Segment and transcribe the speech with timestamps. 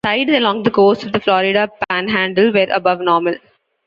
[0.03, 3.35] Tides along the coast of the Florida Panhandle were above normal.